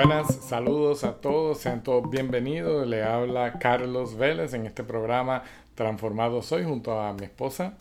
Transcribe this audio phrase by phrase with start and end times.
[0.00, 2.86] Buenas, saludos a todos, sean todos bienvenidos.
[2.86, 5.42] Le habla Carlos Vélez en este programa
[5.74, 7.72] Transformados Hoy junto a mi esposa.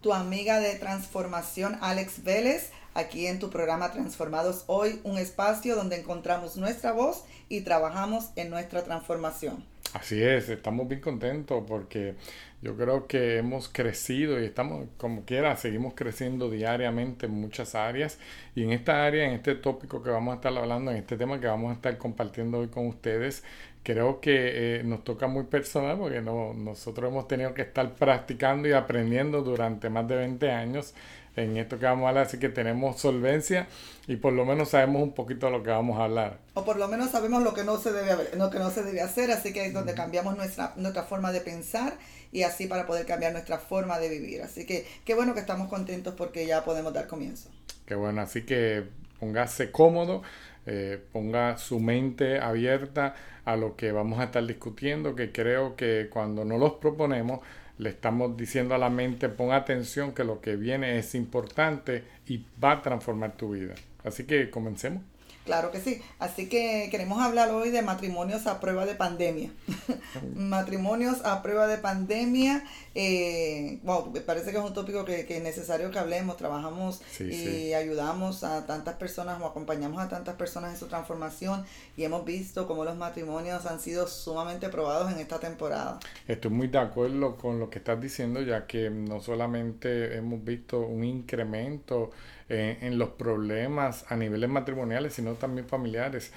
[0.00, 5.98] Tu amiga de transformación Alex Vélez, aquí en tu programa Transformados Hoy, un espacio donde
[5.98, 9.64] encontramos nuestra voz y trabajamos en nuestra transformación.
[9.96, 12.16] Así es, estamos bien contentos porque
[12.60, 18.18] yo creo que hemos crecido y estamos, como quiera, seguimos creciendo diariamente en muchas áreas.
[18.54, 21.40] Y en esta área, en este tópico que vamos a estar hablando, en este tema
[21.40, 23.42] que vamos a estar compartiendo hoy con ustedes,
[23.82, 28.68] creo que eh, nos toca muy personal porque no, nosotros hemos tenido que estar practicando
[28.68, 30.92] y aprendiendo durante más de 20 años
[31.36, 33.68] en esto que vamos a hablar, así que tenemos solvencia
[34.06, 36.38] y por lo menos sabemos un poquito de lo que vamos a hablar.
[36.54, 39.02] O por lo menos sabemos lo que no se debe, lo que no se debe
[39.02, 41.98] hacer, así que es donde cambiamos nuestra, nuestra forma de pensar
[42.32, 44.42] y así para poder cambiar nuestra forma de vivir.
[44.42, 47.50] Así que qué bueno que estamos contentos porque ya podemos dar comienzo.
[47.84, 48.84] Qué bueno, así que
[49.20, 50.22] póngase cómodo,
[50.66, 56.08] eh, ponga su mente abierta a lo que vamos a estar discutiendo, que creo que
[56.10, 57.40] cuando no los proponemos,
[57.78, 62.44] le estamos diciendo a la mente, pon atención que lo que viene es importante y
[62.62, 63.74] va a transformar tu vida.
[64.04, 65.02] Así que comencemos.
[65.46, 66.02] Claro que sí.
[66.18, 69.50] Así que queremos hablar hoy de matrimonios a prueba de pandemia.
[70.34, 72.64] matrimonios a prueba de pandemia.
[72.96, 76.36] Eh, wow, me parece que es un tópico que, es necesario que hablemos.
[76.36, 81.64] Trabajamos y ayudamos a tantas personas o acompañamos a tantas personas en su transformación
[81.96, 86.00] y hemos visto cómo los matrimonios han sido sumamente probados en esta temporada.
[86.26, 90.80] Estoy muy de acuerdo con lo que estás diciendo, ya que no solamente hemos visto
[90.80, 92.10] un incremento
[92.48, 96.32] eh, en los problemas a niveles matrimoniales, sino también familiares.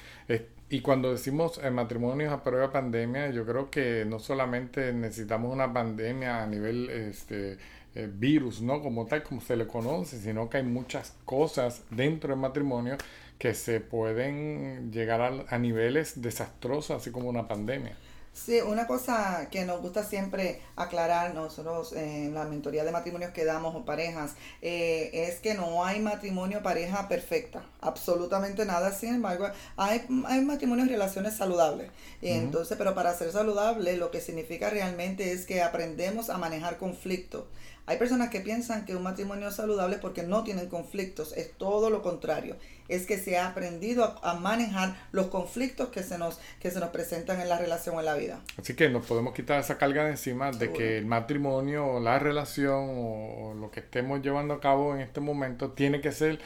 [0.70, 5.54] y cuando decimos eh, matrimonios a prueba de pandemia, yo creo que no solamente necesitamos
[5.54, 7.58] una pandemia a nivel este,
[7.96, 8.82] eh, virus, ¿no?
[8.82, 12.98] Como tal, como se le conoce, sino que hay muchas cosas dentro del matrimonio
[13.38, 17.96] que se pueden llegar a, a niveles desastrosos, así como una pandemia.
[18.46, 23.44] Sí, una cosa que nos gusta siempre aclarar nosotros en la mentoría de matrimonios que
[23.44, 28.94] damos o parejas eh, es que no hay matrimonio pareja perfecta, absolutamente nada.
[28.94, 31.92] Sin embargo, hay, hay matrimonios y relaciones saludables.
[32.22, 37.44] Entonces, pero para ser saludable, lo que significa realmente es que aprendemos a manejar conflictos.
[37.90, 41.34] Hay personas que piensan que un matrimonio es saludable porque no tienen conflictos.
[41.36, 42.56] Es todo lo contrario.
[42.88, 46.92] Es que se ha aprendido a, manejar los conflictos que se, nos, que se nos
[46.92, 48.29] presentan en la relación o en la vida.
[48.58, 52.20] Así que nos podemos quitar esa carga de encima de que el matrimonio o la
[52.20, 56.40] relación o lo que estemos llevando a cabo en este momento tiene que ser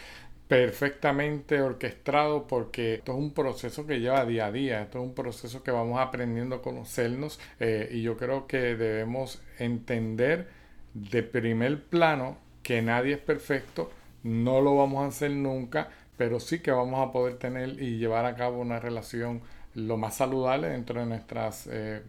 [0.47, 5.15] perfectamente orquestado porque esto es un proceso que lleva día a día, esto es un
[5.15, 10.47] proceso que vamos aprendiendo a conocernos eh, y yo creo que debemos entender
[10.93, 13.91] de primer plano que nadie es perfecto,
[14.23, 18.25] no lo vamos a hacer nunca, pero sí que vamos a poder tener y llevar
[18.25, 19.41] a cabo una relación
[19.75, 22.01] lo más saludable dentro de nuestras eh,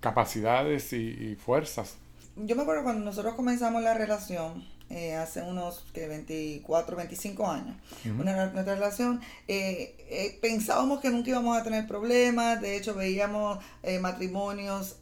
[0.00, 1.96] capacidades y, fuerzas.
[2.36, 7.76] Yo me acuerdo cuando nosotros comenzamos la relación, eh, hace unos que 24, 25 años,
[8.18, 13.58] una, nuestra relación, eh, pensábamos que nunca íbamos a tener problemas, de hecho veíamos
[14.00, 14.96] matrimonios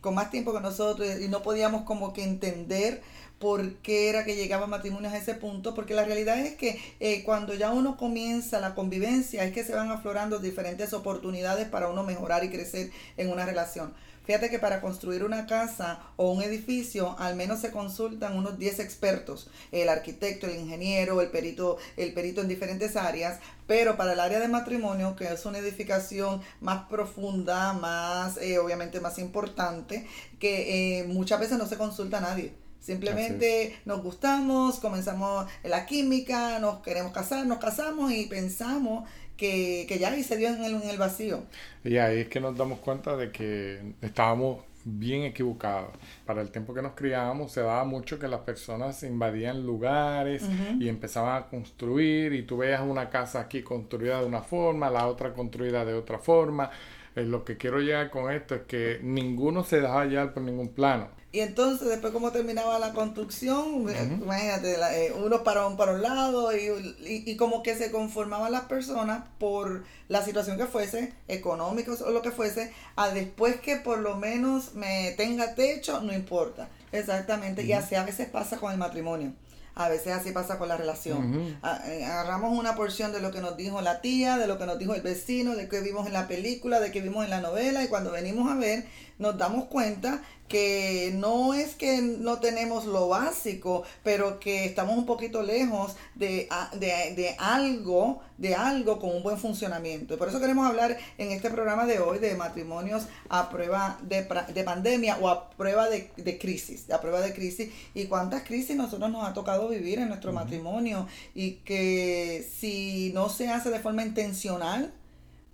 [0.00, 3.02] con más tiempo que nosotros y no podíamos como que entender
[3.42, 7.24] por qué era que llegaban matrimonios a ese punto, porque la realidad es que eh,
[7.24, 12.04] cuando ya uno comienza la convivencia es que se van aflorando diferentes oportunidades para uno
[12.04, 13.94] mejorar y crecer en una relación.
[14.24, 18.78] Fíjate que para construir una casa o un edificio al menos se consultan unos 10
[18.78, 24.20] expertos, el arquitecto, el ingeniero, el perito, el perito en diferentes áreas, pero para el
[24.20, 30.06] área de matrimonio, que es una edificación más profunda, más eh, obviamente más importante,
[30.38, 32.61] que eh, muchas veces no se consulta a nadie.
[32.82, 40.00] Simplemente nos gustamos, comenzamos la química, nos queremos casar, nos casamos y pensamos que, que
[40.00, 41.44] ya ahí se dio en el, en el vacío.
[41.84, 45.90] Y ahí es que nos damos cuenta de que estábamos bien equivocados.
[46.26, 50.42] Para el tiempo que nos criábamos se daba mucho que las personas invadían lugares
[50.80, 55.06] y empezaban a construir y tú veías una casa aquí construida de una forma, la
[55.06, 56.68] otra construida de otra forma.
[57.14, 60.70] Eh, lo que quiero llegar con esto es que ninguno se dejaba llevar por ningún
[60.70, 61.21] plano.
[61.34, 66.02] Y entonces, después, cómo terminaba la construcción, eh, imagínate, eh, uno para un, para un
[66.02, 72.02] lado y, y, como que se conformaban las personas por la situación que fuese, económicos
[72.02, 76.68] o lo que fuese, a después que por lo menos me tenga techo, no importa.
[76.92, 77.64] Exactamente.
[77.64, 79.32] Y así a veces pasa con el matrimonio.
[79.74, 81.56] A veces así pasa con la relación.
[81.86, 84.78] Eh, agarramos una porción de lo que nos dijo la tía, de lo que nos
[84.78, 87.82] dijo el vecino, de que vimos en la película, de que vimos en la novela
[87.82, 88.84] y cuando venimos a ver
[89.22, 95.06] nos damos cuenta que no es que no tenemos lo básico, pero que estamos un
[95.06, 100.14] poquito lejos de, de, algo, de algo con un buen funcionamiento.
[100.14, 104.26] Y por eso queremos hablar en este programa de hoy de matrimonios a prueba de,
[104.52, 109.08] de pandemia o a prueba de, crisis, a prueba de crisis y cuántas crisis nosotros
[109.12, 111.06] nos ha tocado vivir en nuestro matrimonio
[111.36, 114.92] y que si no se hace de forma intencional,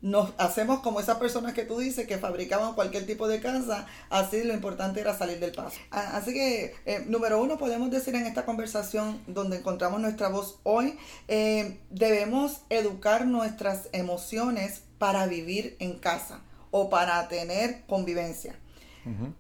[0.00, 4.44] nos hacemos como esas personas que tú dices que fabricaban cualquier tipo de casa, así
[4.44, 5.78] lo importante era salir del paso.
[5.90, 10.98] Así que, eh, número uno, podemos decir en esta conversación donde encontramos nuestra voz hoy,
[11.26, 16.40] eh, debemos educar nuestras emociones para vivir en casa
[16.70, 18.58] o para tener convivencia.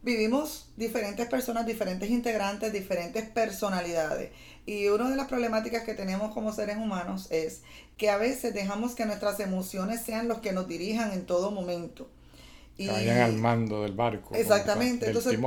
[0.02, 4.30] Vivimos diferentes personas, diferentes integrantes, diferentes personalidades.
[4.66, 7.62] Y una de las problemáticas que tenemos como seres humanos es
[7.96, 12.08] que a veces dejamos que nuestras emociones sean los que nos dirijan en todo momento.
[12.76, 14.34] Y, vayan al mando del barco.
[14.34, 15.06] Exactamente.
[15.06, 15.38] Entonces,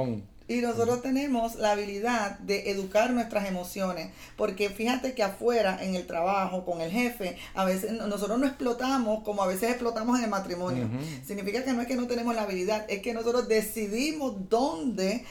[0.51, 6.05] y nosotros tenemos la habilidad de educar nuestras emociones, porque fíjate que afuera, en el
[6.05, 10.29] trabajo, con el jefe, a veces nosotros no explotamos como a veces explotamos en el
[10.29, 10.89] matrimonio.
[11.25, 15.25] Significa que no es que no tenemos la habilidad, es que nosotros decidimos dónde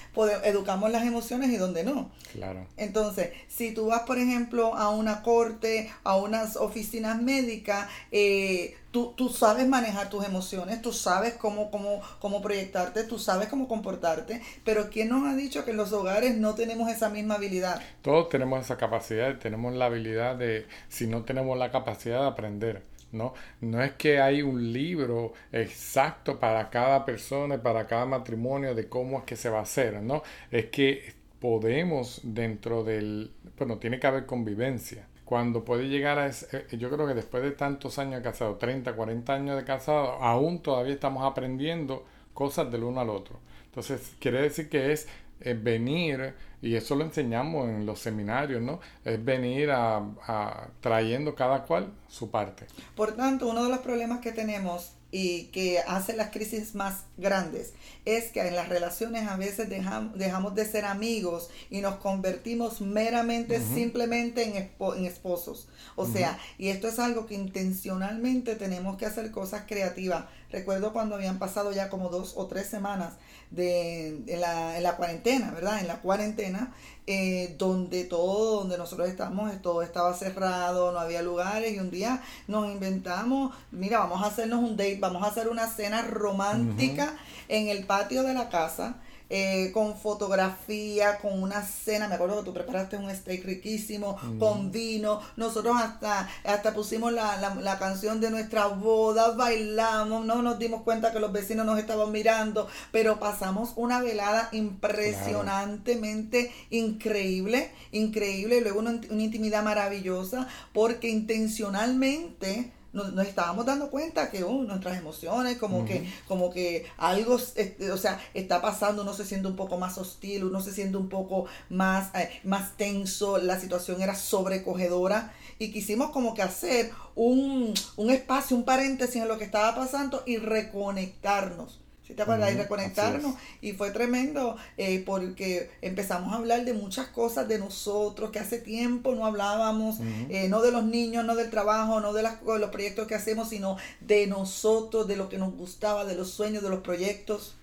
[0.44, 2.10] educamos las emociones y dónde no.
[2.32, 2.66] Claro.
[2.76, 9.14] Entonces, si tú vas, por ejemplo, a una corte, a unas oficinas médicas, eh, Tú,
[9.16, 14.42] tú, sabes manejar tus emociones, tú sabes cómo, cómo, cómo proyectarte, tú sabes cómo comportarte,
[14.64, 17.80] pero ¿quién nos ha dicho que en los hogares no tenemos esa misma habilidad?
[18.02, 22.82] Todos tenemos esa capacidad, tenemos la habilidad de, si no tenemos la capacidad de aprender.
[23.12, 23.34] ¿no?
[23.60, 28.88] No es que hay un libro exacto para cada persona y para cada matrimonio de
[28.88, 30.22] cómo es que se va a hacer, ¿no?
[30.50, 36.66] Es que podemos dentro del, bueno, tiene que haber convivencia cuando puede llegar a ese,
[36.72, 40.14] eh, yo creo que después de tantos años de casado, 30, 40 años de casado,
[40.14, 42.04] aún todavía estamos aprendiendo
[42.34, 43.38] cosas del uno al otro.
[43.66, 45.06] Entonces, quiere decir que es
[45.40, 48.80] eh, venir, y eso lo enseñamos en los seminarios, ¿no?
[49.04, 52.66] Es venir a, trayendo cada cual su parte.
[52.96, 57.72] Por tanto, uno de los problemas que tenemos y que hace las crisis más grandes
[58.04, 62.80] es que en las relaciones a veces dejamos, dejamos de ser amigos y nos convertimos
[62.80, 65.68] meramente simplemente en, en, esposos.
[65.96, 70.24] O sea, y esto es algo que intencionalmente tenemos que hacer cosas creativas.
[70.50, 73.14] Recuerdo cuando habían pasado ya como dos o tres semanas
[73.50, 75.80] de, en, la, en la cuarentena, ¿verdad?
[75.80, 76.72] En la cuarentena,
[77.06, 82.22] eh, donde todo, donde nosotros estamos, todo estaba cerrado, no había lugares y un día
[82.46, 87.16] nos inventamos, mira, vamos a hacernos un date, vamos a hacer una cena romántica
[87.48, 89.00] en el patio de la casa
[89.32, 92.08] eh, con fotografía, con una cena.
[92.08, 94.38] Me acuerdo que tú preparaste un steak riquísimo, mm.
[94.40, 95.20] con vino.
[95.36, 101.12] Nosotros hasta, hasta pusimos la, la, canción de nuestra boda, bailamos, no nos dimos cuenta
[101.12, 108.80] que los vecinos nos estaban mirando, pero pasamos una velada impresionantemente increíble, increíble, y luego
[108.80, 115.84] una, una intimidad maravillosa, porque intencionalmente nos, estábamos dando cuenta que uh, nuestras emociones, como
[115.84, 119.98] que, como que algo, este, o sea, está pasando, uno se siente un poco más
[119.98, 125.72] hostil, uno se siente un poco más, eh, más tenso, la situación era sobrecogedora y
[125.72, 130.38] quisimos como que hacer un, un espacio, un paréntesis en lo que estaba pasando y
[130.38, 131.80] reconectarnos
[132.14, 132.52] te acuerdas?
[132.52, 133.34] y reconectarnos.
[133.60, 138.58] Y fue tremendo eh, porque empezamos a hablar de muchas cosas de nosotros que hace
[138.58, 139.98] tiempo no hablábamos,
[140.28, 143.14] eh, no de los niños, no del trabajo, no de, las, de los proyectos que
[143.14, 147.56] hacemos, sino de nosotros, de lo que nos gustaba, de los sueños, de los proyectos.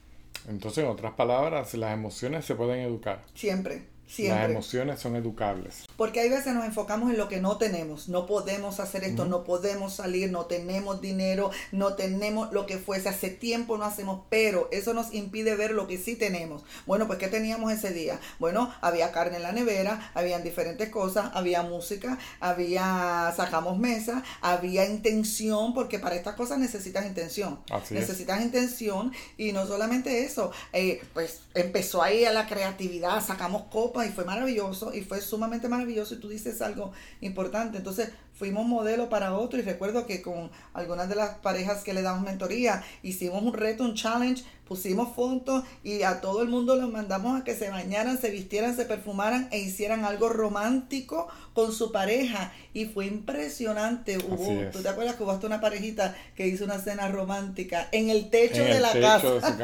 [0.47, 3.23] Entonces, en otras palabras, las emociones se pueden educar.
[3.33, 3.96] Siempre.
[4.17, 5.83] Las emociones son educables.
[5.97, 8.07] Porque hay veces nos enfocamos en lo que no tenemos.
[8.07, 13.09] No podemos hacer esto, no podemos salir, no tenemos dinero, no tenemos lo que fuese.
[13.09, 16.63] Hace tiempo no hacemos, pero eso nos impide ver lo que sí tenemos.
[16.85, 18.19] Bueno, pues ¿qué teníamos ese día?
[18.39, 24.85] Bueno, había carne en la nevera, habían diferentes cosas, había música, había, sacamos mesa, había
[24.85, 27.59] intención, porque para estas cosas necesitas intención.
[27.89, 33.96] necesitas intención y no solamente eso, eh, pues empezó ahí a la creatividad, sacamos copas
[34.05, 37.77] y fue maravilloso y fue sumamente maravilloso y tú dices algo importante.
[37.77, 42.03] Entonces fuimos modelo para otro y recuerdo que con algunas de las parejas que le
[42.03, 46.91] damos mentoría hicimos un reto, un challenge, pusimos fotos y a todo el mundo los
[46.91, 51.91] mandamos a que se bañaran, se vistieran, se perfumaran e hicieran algo romántico con su
[51.91, 54.17] pareja y fue impresionante.
[54.17, 58.09] Hubo, ¿Tú te acuerdas que hubo hasta una parejita que hizo una cena romántica en
[58.09, 59.57] el techo de la casa?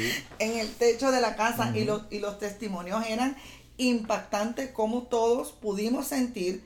[0.38, 3.36] en el techo de la casa y, los, y los testimonios eran
[3.88, 6.62] impactante cómo todos pudimos sentir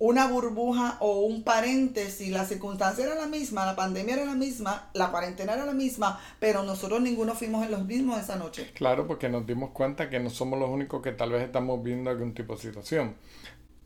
[0.00, 4.88] una burbuja o un paréntesis, la circunstancia era la misma, la pandemia era la misma,
[4.94, 8.70] la cuarentena era la misma, pero nosotros ninguno fuimos en los mismos esa noche.
[8.74, 12.08] Claro, porque nos dimos cuenta que no somos los únicos que tal vez estamos viendo
[12.08, 13.14] algún tipo de situación.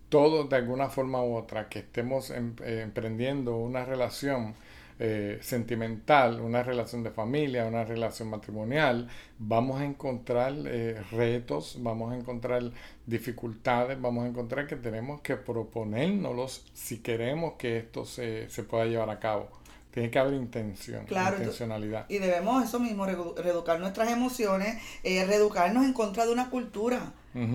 [0.09, 4.55] Todos de alguna forma u otra que estemos em, eh, emprendiendo una relación
[4.99, 9.09] eh, sentimental, una relación de familia, una relación matrimonial,
[9.39, 12.63] vamos a encontrar eh, retos, vamos a encontrar
[13.07, 18.85] dificultades, vamos a encontrar que tenemos que proponérnoslos si queremos que esto se, se pueda
[18.87, 19.49] llevar a cabo.
[19.95, 22.07] Tiene que haber intención, intencionalidad.
[22.09, 27.13] Y debemos eso mismo, reeducar nuestras emociones, eh, reeducarnos en contra de una cultura.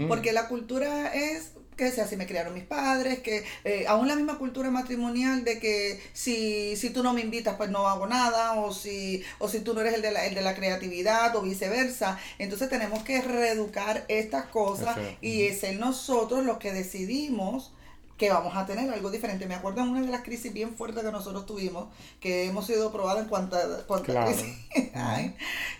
[0.10, 4.16] Porque la cultura es que sea así me criaron mis padres, que eh, aún la
[4.16, 8.54] misma cultura matrimonial de que si, si tú no me invitas pues no hago nada,
[8.60, 11.42] o si, o si tú no eres el de, la, el de la creatividad o
[11.42, 12.20] viceversa.
[12.38, 17.72] Entonces tenemos que reeducar estas cosas y ser nosotros los que decidimos
[18.18, 19.46] que vamos a tener algo diferente.
[19.46, 21.88] Me acuerdo en una de las crisis bien fuertes que nosotros tuvimos,
[22.20, 24.54] que hemos sido probados en cuantas crisis.
[24.94, 25.34] Hay,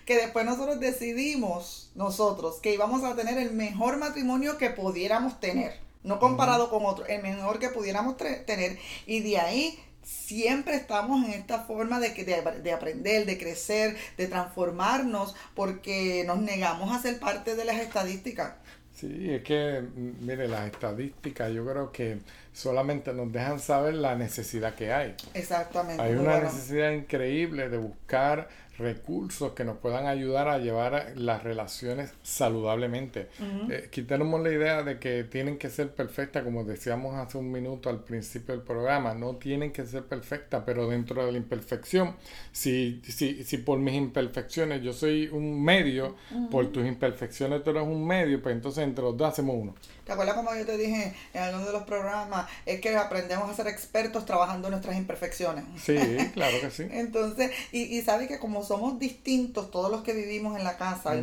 [0.06, 5.89] que después nosotros decidimos, nosotros, que íbamos a tener el mejor matrimonio que pudiéramos tener
[6.04, 8.78] no comparado con otro, el mejor que pudiéramos tener.
[9.06, 14.28] Y de ahí siempre estamos en esta forma de, de, de, aprender, de crecer, de
[14.28, 18.54] transformarnos, porque nos negamos a ser parte de las estadísticas.
[19.00, 19.82] Sí, es que,
[20.20, 22.20] mire, las estadísticas yo creo que
[22.52, 25.16] solamente nos dejan saber la necesidad que hay.
[25.34, 26.02] Exactamente.
[26.02, 32.14] Hay una necesidad increíble de buscar recursos que nos puedan ayudar a llevar las relaciones
[32.24, 33.28] saludablemente.
[33.70, 37.90] Eh, quitemos la idea de que tienen que ser perfectas, como decíamos hace un minuto
[37.90, 42.16] al principio del programa, no tienen que ser perfectas, pero dentro de la imperfección,
[42.52, 46.16] si, si, si por mis imperfecciones yo soy un medio,
[46.50, 49.76] por tus imperfecciones tú eres un medio, pues entonces entre los dos hacemos uno.
[50.06, 52.50] ¿Te acuerdas como yo te dije en alguno de los programas?
[52.66, 55.66] Es que aprendemos a ser expertos trabajando nuestras imperfecciones.
[55.78, 55.98] Sí,
[56.34, 56.88] claro que sí.
[56.90, 61.16] Entonces, y, y sabe que como somos distintos, todos los que vivimos en la casa,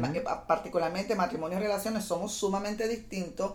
[0.48, 3.52] particularmente matrimonios y relaciones, somos sumamente distintos,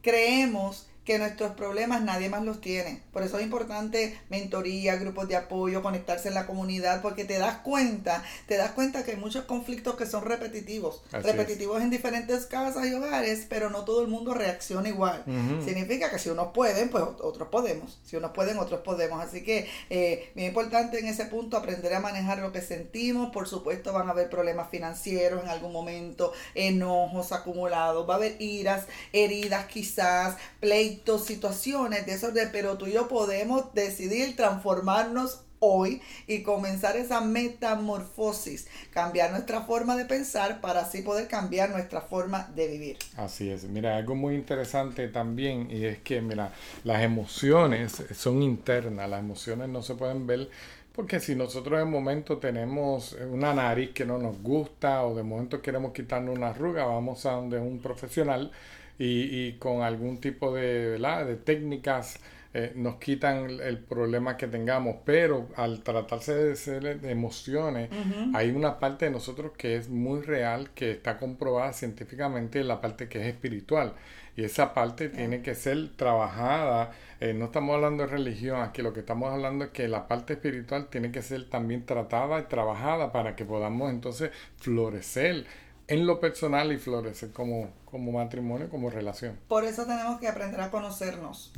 [0.00, 3.02] creemos que nuestros problemas nadie más los tiene.
[3.12, 7.58] Por eso es importante mentoría, grupos de apoyo, conectarse en la comunidad, porque te das
[7.58, 12.86] cuenta, te das cuenta que hay muchos conflictos que son repetitivos, repetitivos en diferentes casas
[12.86, 15.24] y hogares, pero no todo el mundo reacciona igual.
[15.64, 17.98] Significa que si unos pueden, pues otros podemos.
[18.04, 19.22] Si unos pueden, otros podemos.
[19.22, 23.30] Así que eh, bien importante en ese punto aprender a manejar lo que sentimos.
[23.30, 28.40] Por supuesto van a haber problemas financieros en algún momento, enojos acumulados, va a haber
[28.40, 35.40] iras, heridas quizás, pleitos situaciones de esos de, pero tú y yo podemos decidir transformarnos
[35.60, 42.02] hoy y comenzar esa metamorfosis, cambiar nuestra forma de pensar para así poder cambiar nuestra
[42.02, 42.98] forma de vivir.
[43.16, 46.52] Así es, mira, algo muy interesante también y es que, mira,
[46.84, 50.48] las emociones son internas, las emociones no se pueden ver
[50.94, 55.60] porque si nosotros de momento tenemos una nariz que no nos gusta o de momento
[55.60, 58.52] queremos quitarnos una arruga, vamos a donde un profesional
[58.98, 61.26] y, y con algún tipo de, ¿verdad?
[61.26, 62.20] de técnicas
[62.56, 67.90] eh, nos quitan el problema que tengamos, pero al tratarse de ser de emociones,
[68.32, 73.08] hay una parte de nosotros que es muy real, que está comprobada científicamente, la parte
[73.08, 73.94] que es espiritual.
[74.36, 76.92] Y esa parte tiene que ser trabajada.
[77.20, 80.34] Eh, no estamos hablando de religión, aquí lo que estamos hablando es que la parte
[80.34, 85.44] espiritual tiene que ser también tratada y trabajada para que podamos entonces florecer
[85.88, 89.38] en lo personal y florecer como, como matrimonio, como relación.
[89.48, 91.52] Por eso tenemos que aprender a conocernos.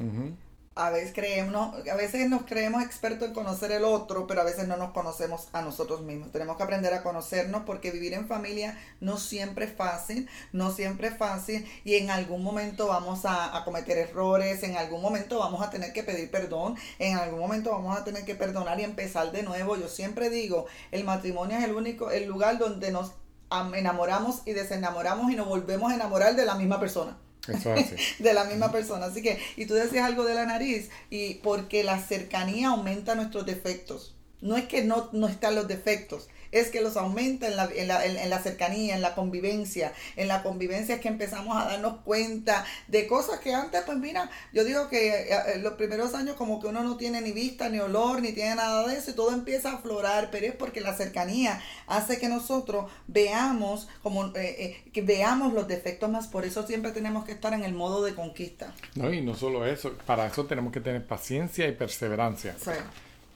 [0.78, 4.68] A veces, creemos, a veces nos creemos expertos en conocer el otro, pero a veces
[4.68, 6.32] no nos conocemos a nosotros mismos.
[6.32, 11.08] Tenemos que aprender a conocernos porque vivir en familia no siempre es fácil, no siempre
[11.08, 15.62] es fácil y en algún momento vamos a, a cometer errores, en algún momento vamos
[15.62, 19.32] a tener que pedir perdón, en algún momento vamos a tener que perdonar y empezar
[19.32, 19.76] de nuevo.
[19.76, 23.12] Yo siempre digo, el matrimonio es el único, el lugar donde nos
[23.50, 27.16] enamoramos y desenamoramos y nos volvemos a enamorar de la misma persona.
[27.48, 27.70] Eso
[28.18, 29.06] de la misma persona.
[29.06, 33.46] Así que, y tú decías algo de la nariz, y porque la cercanía aumenta nuestros
[33.46, 34.15] defectos.
[34.46, 37.88] No es que no, no están los defectos, es que los aumenta en la, en,
[37.88, 39.92] la, en, la, cercanía, en la convivencia.
[40.16, 44.30] En la convivencia es que empezamos a darnos cuenta de cosas que antes, pues mira,
[44.52, 47.68] yo digo que eh, eh, los primeros años como que uno no tiene ni vista,
[47.68, 50.80] ni olor, ni tiene nada de eso y todo empieza a aflorar, pero es porque
[50.80, 56.66] la cercanía hace que nosotros veamos como eh, que veamos los defectos más, por eso
[56.66, 58.74] siempre tenemos que estar en el modo de conquista.
[58.94, 62.54] No, y no solo eso, para eso tenemos que tener paciencia y perseverancia.
[62.62, 62.70] Sí.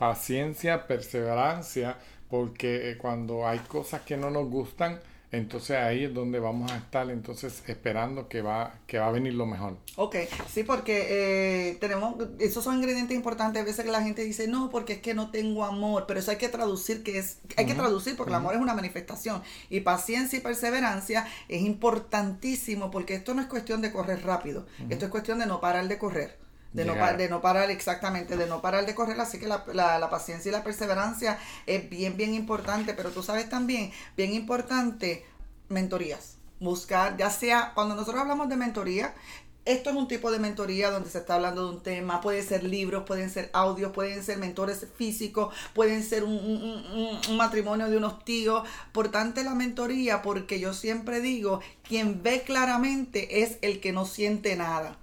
[0.00, 1.98] Paciencia, perseverancia,
[2.30, 4.98] porque eh, cuando hay cosas que no nos gustan,
[5.30, 9.34] entonces ahí es donde vamos a estar entonces esperando que va, que va a venir
[9.34, 9.76] lo mejor.
[9.96, 10.16] Ok,
[10.48, 13.60] sí, porque eh, tenemos, esos son ingredientes importantes.
[13.60, 16.30] A veces que la gente dice, no, porque es que no tengo amor, pero eso
[16.30, 19.42] hay que traducir, que es, hay que traducir porque el amor es una manifestación.
[19.68, 25.04] Y paciencia y perseverancia es importantísimo porque esto no es cuestión de correr rápido, esto
[25.04, 26.49] es cuestión de no parar de correr.
[26.72, 29.20] De no, de no, parar exactamente, de no parar de correr.
[29.20, 32.94] Así que la, la, la, paciencia y la perseverancia es bien, bien importante.
[32.94, 35.26] Pero tú sabes también, bien importante,
[35.68, 36.36] mentorías.
[36.60, 39.14] Buscar, ya sea, cuando nosotros hablamos de mentoría,
[39.64, 42.64] esto es un tipo de mentoría donde se está hablando de un tema, pueden ser
[42.64, 48.66] libros, pueden ser audios, pueden ser mentores físicos, pueden ser un, matrimonio de unos tíos.
[48.92, 54.06] Por tanto, la mentoría, porque yo siempre digo, quien ve claramente es el que no
[54.06, 54.96] siente nada.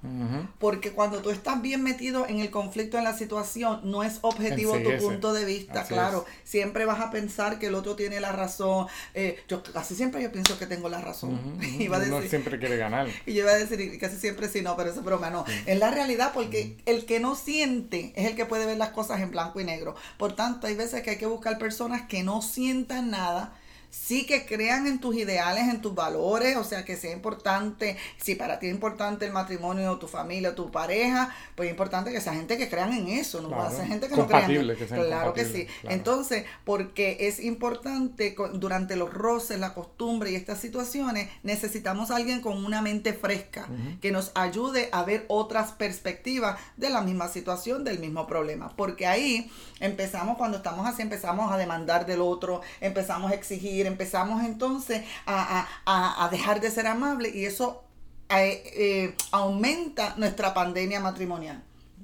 [0.59, 4.77] Porque cuando tú estás bien metido en el conflicto, en la situación, no es objetivo
[4.79, 5.83] tu punto de vista.
[5.83, 8.87] claro, siempre vas a pensar que el otro tiene la razón.
[9.13, 11.39] Eh, yo casi siempre yo pienso que tengo la razón.
[12.07, 13.07] Uno siempre quiere ganar.
[13.25, 15.45] Y yo iba a decir, casi siempre sí, no, pero eso es broma, no.
[15.65, 19.21] Es la realidad porque el que no siente es el que puede ver las cosas
[19.21, 19.95] en blanco y negro.
[20.17, 23.53] Por tanto, hay veces que hay que buscar personas que no sientan nada
[23.89, 28.35] sí que crean en tus ideales, en tus valores, o sea, que sea importante, si
[28.35, 32.33] para ti es importante el matrimonio, tu familia, tu pareja, pues es importante que sea
[32.33, 34.95] gente que crean en eso, no va a ser gente que no crean en eso.
[34.95, 35.67] Claro que sí.
[35.83, 42.41] Entonces, porque es importante durante los roces, la costumbre y estas situaciones, necesitamos a alguien
[42.41, 43.67] con una mente fresca,
[44.01, 49.07] que nos ayude a ver otras perspectivas de la misma situación, del mismo problema, porque
[49.07, 55.03] ahí empezamos, cuando estamos así, empezamos a demandar del otro, empezamos a exigir empezamos entonces
[55.25, 57.83] a, dejar de ser amables y eso
[58.29, 61.63] eh, eh, aumenta nuestra pandemia matrimonial.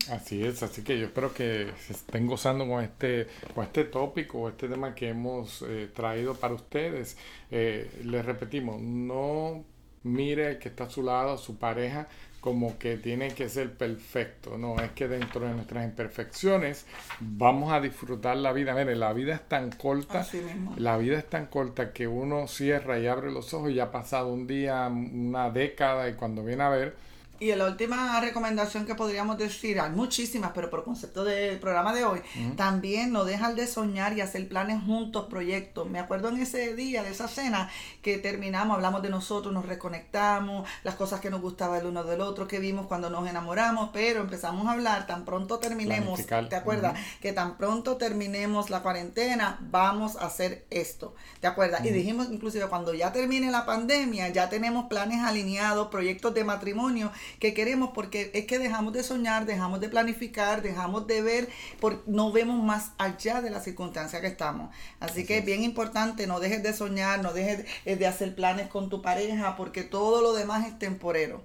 [0.09, 4.49] Así es, así que yo espero que se estén gozando con este, con este tópico,
[4.49, 7.15] este tema que hemos eh, traído para ustedes.
[7.49, 9.63] les repetimos, no
[10.03, 12.07] mire que está a su lado, su pareja,
[12.43, 14.57] como que tiene que ser perfecto.
[14.57, 16.85] No, es que dentro de nuestras imperfecciones
[17.21, 18.75] vamos a disfrutar la vida.
[18.75, 20.27] Mire, la vida es tan corta,
[20.75, 23.91] la vida es tan corta que uno cierra y abre los ojos y ya ha
[23.91, 26.97] pasado un día, una década y cuando viene a ver,
[27.43, 32.05] y la última recomendación que podríamos decir, hay muchísimas, pero por concepto del programa de
[32.05, 32.21] hoy,
[32.55, 35.89] también no dejar de soñar y hacer planes juntos, proyectos.
[35.89, 37.69] Me acuerdo en ese día de esa cena
[38.01, 42.21] que terminamos, hablamos de nosotros, nos reconectamos, las cosas que nos gustaba el uno del
[42.21, 46.97] otro, que vimos cuando nos enamoramos, pero empezamos a hablar, tan pronto terminemos, ¿te acuerdas?
[47.21, 51.83] Que tan pronto terminemos la cuarentena, vamos a hacer esto, ¿te acuerdas?
[51.83, 57.11] Y dijimos inclusive cuando ya termine la pandemia, ya tenemos planes alineados, proyectos de matrimonio
[57.39, 62.03] que queremos porque es que dejamos de soñar, dejamos de planificar, dejamos de ver, por,
[62.07, 64.73] no vemos más allá de la circunstancia que estamos.
[64.99, 68.89] Así, que es bien importante, no dejes de soñar, no dejes de hacer planes con
[68.89, 71.41] tu pareja porque todo lo demás es temporero.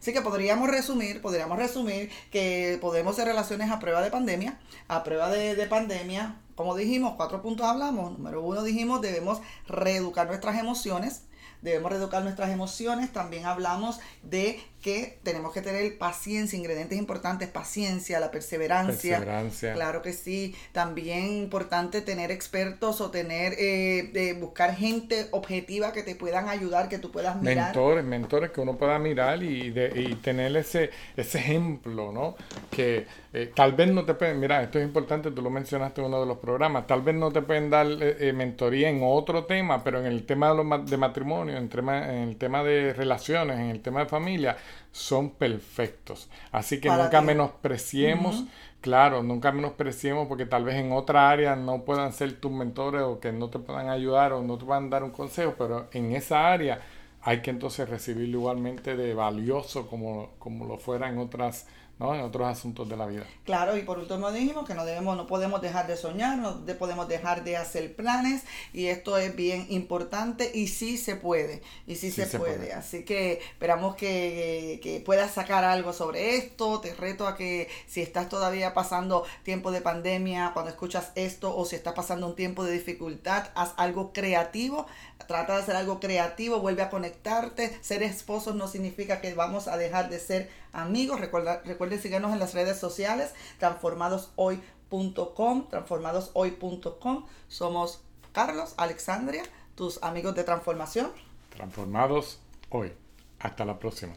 [0.00, 5.04] Así que podríamos resumir, podríamos resumir que podemos hacer relaciones a prueba de pandemia, a
[5.04, 8.12] prueba de, de pandemia, como dijimos, cuatro puntos hablamos.
[8.12, 11.22] Número uno dijimos, debemos reeducar nuestras emociones
[11.62, 13.12] debemos reeducar nuestras emociones.
[13.12, 19.18] También hablamos de que tenemos que tener paciencia, ingredientes importantes, paciencia, la perseverancia.
[19.18, 19.74] perseverancia.
[19.74, 20.54] Claro que sí.
[20.72, 26.98] También importante tener expertos o tener, eh, buscar gente objetiva que te puedan ayudar, que
[26.98, 27.66] tú puedas mirar.
[27.66, 32.34] Mentores, mentores que uno pueda mirar y, de, y tener ese, ese ejemplo, ¿no?
[32.70, 36.08] Que eh, tal vez no te pueden, mira, esto es importante, tú lo mencionaste en
[36.08, 39.82] uno de los programas, tal vez no te pueden dar eh, mentoría en otro tema,
[39.82, 43.58] pero en el tema de, los, de matrimonio, en, tema, en el tema de relaciones,
[43.58, 44.56] en el tema de familia,
[44.90, 46.28] son perfectos.
[46.50, 48.44] Así que nunca menospreciemos,
[48.80, 53.20] claro, nunca menospreciemos porque tal vez en otra área no puedan ser tus mentores o
[53.20, 56.52] que no te puedan ayudar o no te puedan dar un consejo, pero en esa
[56.52, 56.80] área
[57.22, 61.66] hay que entonces recibirlo igualmente de valioso como, como lo fuera en otras
[62.14, 63.24] en otros asuntos de la vida.
[63.44, 67.08] Claro, y por último dijimos que no debemos, no podemos dejar de soñar, no podemos
[67.08, 72.10] dejar de hacer planes, y esto es bien importante, y sí se puede, y sí,
[72.10, 72.72] se, puede.
[72.72, 78.02] Así que esperamos que, que, puedas sacar algo sobre esto, te reto a que si
[78.02, 82.64] estás todavía pasando tiempo de pandemia, cuando escuchas esto, o si estás pasando un tiempo
[82.64, 84.86] de dificultad, haz algo creativo,
[85.26, 89.76] trata de hacer algo creativo, vuelve a conectarte, ser esposos no significa que vamos a
[89.76, 97.26] dejar de ser amigos, recuerda, recuerde seguirnos en las redes sociales, transformadoshoy.com, transformadoshoy.com.
[97.48, 99.42] Somos Carlos, Alexandria,
[99.74, 101.10] tus amigos de transformación.
[101.50, 102.92] Transformados hoy.
[103.38, 104.14] Hasta la próxima.